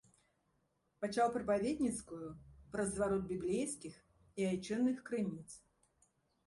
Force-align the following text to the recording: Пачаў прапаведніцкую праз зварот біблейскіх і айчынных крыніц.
Пачаў 1.03 1.27
прапаведніцкую 1.35 2.29
праз 2.77 2.87
зварот 2.97 3.23
біблейскіх 3.33 3.95
і 4.01 4.41
айчынных 4.51 4.97
крыніц. 5.13 5.49